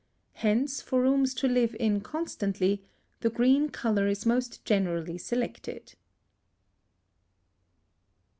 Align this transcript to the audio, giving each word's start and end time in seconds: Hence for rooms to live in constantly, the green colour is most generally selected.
Hence 0.33 0.81
for 0.81 0.99
rooms 1.03 1.35
to 1.35 1.47
live 1.47 1.75
in 1.79 2.01
constantly, 2.01 2.81
the 3.19 3.29
green 3.29 3.69
colour 3.69 4.07
is 4.07 4.25
most 4.25 4.65
generally 4.65 5.19
selected. 5.19 5.93